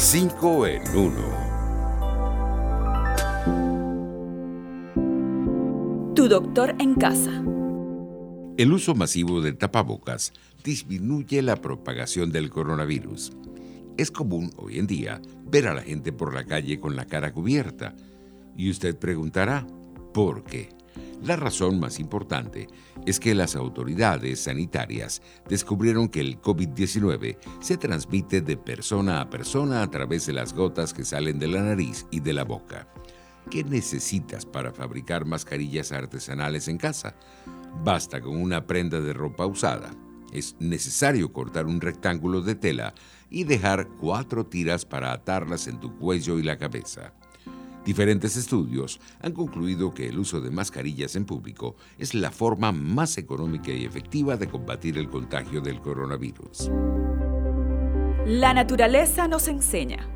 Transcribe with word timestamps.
5 0.00 0.66
en 0.68 0.82
1. 0.96 1.12
Tu 6.14 6.28
doctor 6.28 6.76
en 6.78 6.94
casa. 6.94 7.42
El 8.56 8.72
uso 8.72 8.94
masivo 8.94 9.40
de 9.40 9.54
tapabocas 9.54 10.32
disminuye 10.62 11.42
la 11.42 11.56
propagación 11.56 12.30
del 12.30 12.48
coronavirus. 12.48 13.32
Es 13.96 14.12
común 14.12 14.52
hoy 14.56 14.78
en 14.78 14.86
día 14.86 15.20
ver 15.50 15.66
a 15.66 15.74
la 15.74 15.82
gente 15.82 16.12
por 16.12 16.32
la 16.32 16.44
calle 16.44 16.78
con 16.78 16.94
la 16.94 17.06
cara 17.06 17.32
cubierta. 17.32 17.96
Y 18.56 18.70
usted 18.70 18.96
preguntará, 18.96 19.66
¿por 20.14 20.44
qué? 20.44 20.68
La 21.22 21.34
razón 21.34 21.80
más 21.80 21.98
importante 21.98 22.68
es 23.04 23.18
que 23.18 23.34
las 23.34 23.56
autoridades 23.56 24.40
sanitarias 24.40 25.20
descubrieron 25.48 26.08
que 26.08 26.20
el 26.20 26.40
COVID-19 26.40 27.38
se 27.60 27.76
transmite 27.76 28.40
de 28.40 28.56
persona 28.56 29.20
a 29.20 29.28
persona 29.28 29.82
a 29.82 29.90
través 29.90 30.26
de 30.26 30.32
las 30.32 30.54
gotas 30.54 30.94
que 30.94 31.04
salen 31.04 31.38
de 31.38 31.48
la 31.48 31.62
nariz 31.62 32.06
y 32.12 32.20
de 32.20 32.32
la 32.32 32.44
boca. 32.44 32.88
¿Qué 33.50 33.64
necesitas 33.64 34.46
para 34.46 34.72
fabricar 34.72 35.24
mascarillas 35.24 35.90
artesanales 35.90 36.68
en 36.68 36.78
casa? 36.78 37.16
Basta 37.82 38.20
con 38.20 38.36
una 38.36 38.66
prenda 38.66 39.00
de 39.00 39.12
ropa 39.12 39.46
usada. 39.46 39.90
Es 40.32 40.54
necesario 40.60 41.32
cortar 41.32 41.66
un 41.66 41.80
rectángulo 41.80 42.42
de 42.42 42.54
tela 42.54 42.94
y 43.30 43.44
dejar 43.44 43.88
cuatro 43.98 44.46
tiras 44.46 44.84
para 44.84 45.12
atarlas 45.12 45.66
en 45.66 45.80
tu 45.80 45.96
cuello 45.96 46.38
y 46.38 46.42
la 46.42 46.58
cabeza. 46.58 47.14
Diferentes 47.88 48.36
estudios 48.36 49.00
han 49.22 49.32
concluido 49.32 49.94
que 49.94 50.08
el 50.08 50.18
uso 50.18 50.42
de 50.42 50.50
mascarillas 50.50 51.16
en 51.16 51.24
público 51.24 51.74
es 51.96 52.12
la 52.12 52.30
forma 52.30 52.70
más 52.70 53.16
económica 53.16 53.72
y 53.72 53.86
efectiva 53.86 54.36
de 54.36 54.46
combatir 54.46 54.98
el 54.98 55.08
contagio 55.08 55.62
del 55.62 55.80
coronavirus. 55.80 56.70
La 58.26 58.52
naturaleza 58.52 59.26
nos 59.26 59.48
enseña. 59.48 60.06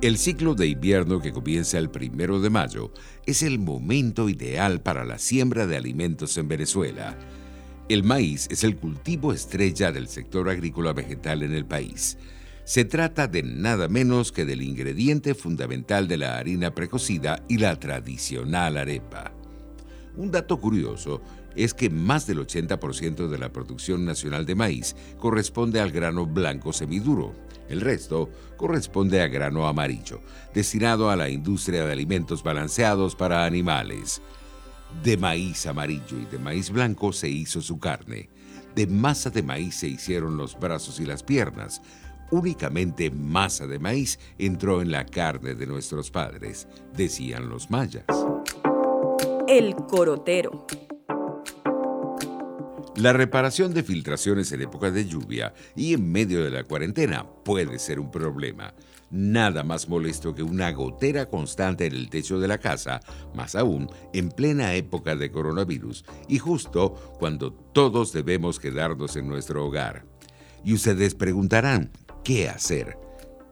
El 0.00 0.16
ciclo 0.16 0.54
de 0.54 0.68
invierno 0.68 1.20
que 1.20 1.30
comienza 1.34 1.76
el 1.76 1.90
primero 1.90 2.40
de 2.40 2.48
mayo 2.48 2.90
es 3.26 3.42
el 3.42 3.58
momento 3.58 4.30
ideal 4.30 4.80
para 4.80 5.04
la 5.04 5.18
siembra 5.18 5.66
de 5.66 5.76
alimentos 5.76 6.38
en 6.38 6.48
Venezuela. 6.48 7.18
El 7.90 8.02
maíz 8.02 8.48
es 8.50 8.64
el 8.64 8.78
cultivo 8.78 9.34
estrella 9.34 9.92
del 9.92 10.08
sector 10.08 10.48
agrícola 10.48 10.94
vegetal 10.94 11.42
en 11.42 11.52
el 11.52 11.66
país. 11.66 12.16
Se 12.64 12.84
trata 12.84 13.26
de 13.26 13.42
nada 13.42 13.88
menos 13.88 14.30
que 14.30 14.44
del 14.44 14.62
ingrediente 14.62 15.34
fundamental 15.34 16.06
de 16.06 16.16
la 16.16 16.38
harina 16.38 16.72
precocida 16.72 17.42
y 17.48 17.58
la 17.58 17.78
tradicional 17.78 18.76
arepa. 18.76 19.32
Un 20.16 20.30
dato 20.30 20.60
curioso 20.60 21.22
es 21.56 21.74
que 21.74 21.90
más 21.90 22.26
del 22.26 22.38
80% 22.38 23.28
de 23.28 23.38
la 23.38 23.52
producción 23.52 24.04
nacional 24.04 24.46
de 24.46 24.54
maíz 24.54 24.94
corresponde 25.18 25.80
al 25.80 25.90
grano 25.90 26.24
blanco 26.24 26.72
semiduro. 26.72 27.34
El 27.68 27.80
resto 27.80 28.30
corresponde 28.56 29.22
a 29.22 29.28
grano 29.28 29.66
amarillo, 29.66 30.20
destinado 30.54 31.10
a 31.10 31.16
la 31.16 31.28
industria 31.30 31.84
de 31.84 31.92
alimentos 31.92 32.44
balanceados 32.44 33.16
para 33.16 33.44
animales. 33.44 34.22
De 35.02 35.16
maíz 35.16 35.66
amarillo 35.66 36.18
y 36.20 36.26
de 36.26 36.38
maíz 36.38 36.70
blanco 36.70 37.12
se 37.12 37.28
hizo 37.28 37.60
su 37.60 37.78
carne. 37.78 38.28
De 38.76 38.86
masa 38.86 39.30
de 39.30 39.42
maíz 39.42 39.76
se 39.76 39.88
hicieron 39.88 40.36
los 40.36 40.58
brazos 40.58 41.00
y 41.00 41.06
las 41.06 41.22
piernas, 41.22 41.82
únicamente 42.32 43.10
masa 43.10 43.66
de 43.66 43.78
maíz 43.78 44.18
entró 44.38 44.82
en 44.82 44.90
la 44.90 45.06
carne 45.06 45.54
de 45.54 45.66
nuestros 45.66 46.10
padres, 46.10 46.66
decían 46.96 47.48
los 47.48 47.70
mayas. 47.70 48.06
El 49.46 49.76
corotero. 49.76 50.66
La 52.96 53.12
reparación 53.12 53.72
de 53.72 53.82
filtraciones 53.82 54.52
en 54.52 54.62
época 54.62 54.90
de 54.90 55.06
lluvia 55.06 55.54
y 55.76 55.94
en 55.94 56.10
medio 56.10 56.42
de 56.44 56.50
la 56.50 56.64
cuarentena 56.64 57.26
puede 57.44 57.78
ser 57.78 58.00
un 58.00 58.10
problema. 58.10 58.74
Nada 59.10 59.62
más 59.62 59.88
molesto 59.88 60.34
que 60.34 60.42
una 60.42 60.70
gotera 60.72 61.26
constante 61.26 61.86
en 61.86 61.94
el 61.94 62.08
techo 62.08 62.38
de 62.38 62.48
la 62.48 62.58
casa, 62.58 63.00
más 63.34 63.54
aún 63.54 63.90
en 64.14 64.30
plena 64.30 64.74
época 64.74 65.16
de 65.16 65.30
coronavirus 65.30 66.04
y 66.28 66.38
justo 66.38 67.16
cuando 67.18 67.52
todos 67.52 68.12
debemos 68.12 68.58
quedarnos 68.58 69.16
en 69.16 69.28
nuestro 69.28 69.66
hogar. 69.66 70.04
Y 70.64 70.74
ustedes 70.74 71.14
preguntarán, 71.14 71.90
qué 72.24 72.48
hacer. 72.48 72.98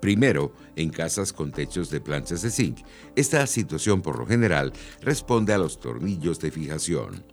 Primero, 0.00 0.52
en 0.76 0.90
casas 0.90 1.32
con 1.32 1.52
techos 1.52 1.90
de 1.90 2.00
planchas 2.00 2.42
de 2.42 2.50
zinc, 2.50 2.78
esta 3.16 3.46
situación 3.46 4.02
por 4.02 4.18
lo 4.18 4.26
general 4.26 4.72
responde 5.00 5.52
a 5.52 5.58
los 5.58 5.80
tornillos 5.80 6.38
de 6.38 6.50
fijación. 6.50 7.24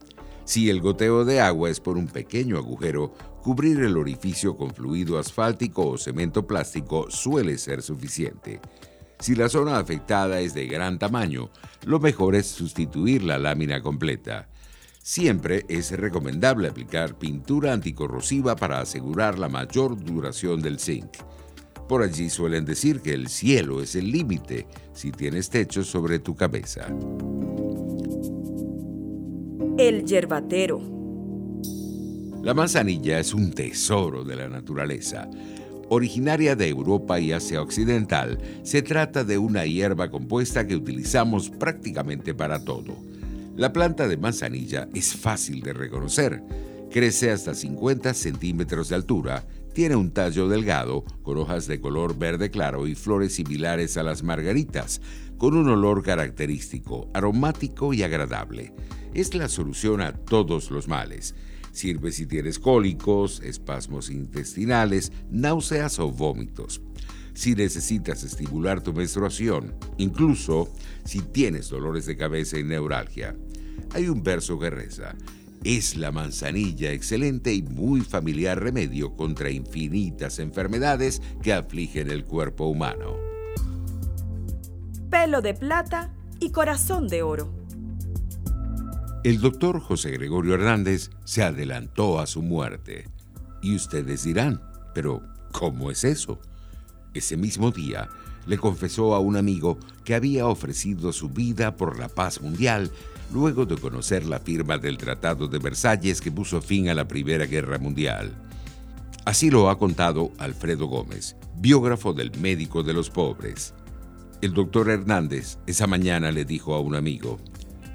Si 0.46 0.70
el 0.70 0.82
goteo 0.82 1.24
de 1.24 1.40
agua 1.40 1.70
es 1.70 1.80
por 1.80 1.98
un 1.98 2.08
pequeño 2.08 2.58
agujero, 2.58 3.14
cubrir 3.42 3.80
el 3.82 3.98
orificio 3.98 4.58
con 4.58 4.74
fluido 4.74 5.18
asfáltico 5.18 5.88
o 5.88 5.98
cemento 5.98 6.48
plástico 6.48 7.10
suele 7.10 7.58
ser 7.58 7.82
suficiente. 7.82 8.60
Si 9.20 9.36
la 9.36 9.48
zona 9.48 9.78
afectada 9.78 10.42
es 10.42 10.54
de 10.54 10.68
gran 10.68 11.00
tamaño, 11.00 11.50
lo 11.86 12.00
mejor 12.00 12.36
es 12.36 12.48
sustituir 12.48 13.24
la 13.24 13.38
lámina 13.38 13.82
completa. 13.82 14.50
Siempre 15.06 15.66
es 15.68 15.91
recomendable 15.91 16.69
aplicar 16.69 17.19
pintura 17.19 17.74
anticorrosiva 17.74 18.56
para 18.56 18.80
asegurar 18.80 19.38
la 19.38 19.50
mayor 19.50 20.02
duración 20.02 20.62
del 20.62 20.80
zinc. 20.80 21.18
Por 21.90 22.03
allí 22.03 22.30
suelen 22.30 22.64
decir 22.64 23.02
que 23.02 23.13
el 23.13 23.28
cielo 23.28 23.81
es 23.81 23.96
el 23.96 24.09
límite 24.09 24.66
si 24.94 25.12
tienes 25.12 25.50
techo 25.50 25.84
sobre 25.84 26.19
tu 26.19 26.36
cabeza. 26.38 26.88
El 29.78 30.06
yerbatero. 30.06 30.80
La 32.42 32.53
manzanilla 32.53 33.19
es 33.19 33.34
un 33.34 33.52
tesoro 33.52 34.24
de 34.24 34.38
la 34.38 34.47
naturaleza. 34.47 35.30
Originaria 35.90 36.56
de 36.56 36.69
Europa 36.69 37.19
y 37.19 37.34
Asia 37.34 37.62
Occidental, 37.62 38.38
se 38.63 38.81
trata 38.81 39.25
de 39.25 39.38
una 39.38 39.66
hierba 39.66 40.09
compuesta 40.09 40.66
que 40.66 40.78
utilizamos 40.78 41.50
prácticamente 41.50 42.34
para 42.34 42.63
todo 42.63 42.96
la 43.56 43.72
planta 43.72 44.08
de 44.08 44.18
manzanilla 44.18 44.88
es 44.94 45.16
fácil 45.16 45.62
de 45.62 45.74
reconocer. 45.74 46.44
Crece 46.91 47.31
hasta 47.31 47.53
50 47.53 48.14
centímetros 48.14 48.90
de 48.90 48.96
altura, 48.96 49.46
tiene 49.74 49.96
un 49.96 50.12
tallo 50.12 50.47
delgado, 50.47 51.03
con 51.24 51.38
hojas 51.38 51.68
de 51.68 51.80
color 51.80 52.18
verde 52.18 52.50
claro 52.50 52.88
y 52.88 52.96
flores 52.96 53.36
similares 53.36 53.97
a 53.97 54.03
las 54.03 54.24
margaritas, 54.24 55.02
con 55.38 55.56
un 55.56 55.69
olor 55.69 56.03
característico, 56.03 57.09
aromático 57.13 57.94
y 57.94 58.03
agradable. 58.03 58.74
Es 59.13 59.36
la 59.36 59.50
solución 59.50 60.02
a 60.02 60.13
todos 60.13 60.72
los 60.72 60.88
males. 60.88 61.36
Sirve 61.72 62.12
si 62.12 62.28
tienes 62.28 62.59
cólicos, 62.59 63.42
espasmos 63.42 64.09
intestinales, 64.09 65.12
náuseas 65.30 66.00
o 66.00 66.12
vómitos 66.12 66.81
si 67.34 67.56
necesitas 67.56 68.24
estimular 68.24 68.82
tu 68.82 68.94
menstruación, 68.94 69.76
incluso 69.98 70.70
si 71.04 71.20
tienes 71.22 71.70
dolores 71.70 72.06
de 72.06 72.18
cabeza 72.18 72.60
y 72.60 72.64
neuralgia. 72.64 73.36
Hay 73.94 74.08
un 74.08 74.24
verso 74.24 74.60
que 74.60 74.70
reza, 74.70 75.16
es 75.64 75.96
la 75.96 76.12
manzanilla 76.12 76.92
excelente 76.92 77.54
y 77.54 77.62
muy 77.64 78.02
familiar 78.02 78.62
remedio 78.62 79.16
contra 79.16 79.50
infinitas 79.50 80.40
enfermedades 80.40 81.22
que 81.42 81.54
afligen 81.54 82.10
el 82.10 82.26
cuerpo 82.26 82.68
humano. 82.68 83.16
Pelo 85.10 85.42
de 85.42 85.54
plata 85.54 86.14
y 86.40 86.52
corazón 86.52 87.08
de 87.08 87.24
oro. 87.24 87.54
El 89.24 89.40
doctor 89.40 89.80
José 89.80 90.12
Gregorio 90.12 90.56
Hernández 90.56 91.10
se 91.24 91.44
adelantó 91.44 92.20
a 92.20 92.28
su 92.28 92.42
muerte. 92.42 93.08
Y 93.62 93.74
ustedes 93.74 94.26
dirán, 94.26 94.62
pero 94.94 95.22
¿cómo 95.54 95.92
es 95.92 96.04
eso? 96.04 96.42
Ese 97.13 97.38
mismo 97.38 97.72
día, 97.72 98.09
le 98.46 98.57
confesó 98.57 99.16
a 99.16 99.19
un 99.19 99.38
amigo 99.38 99.78
que 100.03 100.16
había 100.16 100.47
ofrecido 100.47 101.13
su 101.13 101.29
vida 101.29 101.75
por 101.78 102.00
la 102.00 102.09
paz 102.09 102.41
mundial 102.41 102.91
luego 103.31 103.66
de 103.66 103.78
conocer 103.78 104.25
la 104.25 104.40
firma 104.40 104.78
del 104.78 104.97
Tratado 104.97 105.47
de 105.47 105.59
Versalles 105.59 106.22
que 106.22 106.31
puso 106.31 106.62
fin 106.62 106.90
a 106.90 106.94
la 106.94 107.07
Primera 107.07 107.46
Guerra 107.46 107.78
Mundial. 107.78 108.34
Así 109.25 109.50
lo 109.50 109.69
ha 109.69 109.79
contado 109.79 110.31
Alfredo 110.38 110.88
Gómez, 110.88 111.35
biógrafo 111.57 112.13
del 112.13 112.31
médico 112.40 112.84
de 112.84 112.94
los 112.94 113.10
pobres. 113.10 113.74
El 114.42 114.54
doctor 114.54 114.89
Hernández 114.89 115.57
esa 115.66 115.88
mañana 115.88 116.31
le 116.31 116.44
dijo 116.44 116.75
a 116.75 116.81
un 116.81 116.95
amigo, 116.95 117.39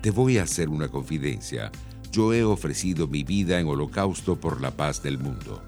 te 0.02 0.10
voy 0.10 0.38
a 0.38 0.44
hacer 0.44 0.70
una 0.70 0.88
confidencia, 0.88 1.70
yo 2.10 2.32
he 2.32 2.42
ofrecido 2.42 3.06
mi 3.06 3.24
vida 3.24 3.60
en 3.60 3.66
holocausto 3.66 4.40
por 4.40 4.60
la 4.60 4.70
paz 4.70 5.02
del 5.02 5.18
mundo. 5.18 5.62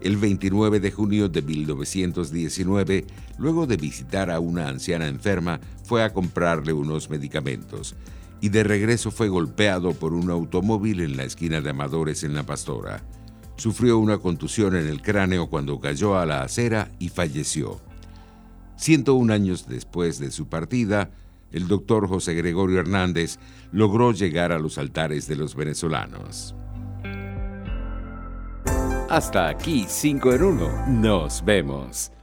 El 0.00 0.16
29 0.16 0.80
de 0.80 0.90
junio 0.90 1.28
de 1.28 1.42
1919, 1.42 3.06
luego 3.38 3.66
de 3.66 3.76
visitar 3.76 4.30
a 4.30 4.40
una 4.40 4.68
anciana 4.68 5.08
enferma, 5.08 5.60
fue 5.84 6.04
a 6.04 6.12
comprarle 6.12 6.72
unos 6.72 7.10
medicamentos 7.10 7.96
y 8.40 8.50
de 8.50 8.64
regreso 8.64 9.10
fue 9.10 9.28
golpeado 9.28 9.94
por 9.94 10.12
un 10.12 10.30
automóvil 10.30 11.00
en 11.00 11.16
la 11.16 11.24
esquina 11.24 11.60
de 11.60 11.70
Amadores 11.70 12.22
en 12.24 12.34
La 12.34 12.44
Pastora. 12.44 13.02
Sufrió 13.56 13.98
una 13.98 14.18
contusión 14.18 14.76
en 14.76 14.86
el 14.86 15.00
cráneo 15.00 15.48
cuando 15.48 15.80
cayó 15.80 16.18
a 16.18 16.26
la 16.26 16.42
acera 16.42 16.90
y 16.98 17.08
falleció. 17.08 17.80
101 18.76 19.32
años 19.32 19.66
después 19.66 20.18
de 20.18 20.30
su 20.30 20.48
partida, 20.48 21.10
el 21.50 21.66
doctor 21.66 22.06
José 22.06 22.34
Gregorio 22.34 22.80
Hernández 22.80 23.38
logró 23.72 24.12
llegar 24.12 24.52
a 24.52 24.58
los 24.58 24.76
altares 24.76 25.26
de 25.26 25.36
los 25.36 25.54
venezolanos. 25.54 26.54
Hasta 29.08 29.48
aquí 29.48 29.84
5 29.88 30.32
en 30.32 30.42
1. 30.42 30.86
Nos 30.88 31.44
vemos. 31.44 32.15